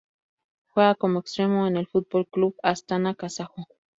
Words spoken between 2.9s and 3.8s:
kazajo.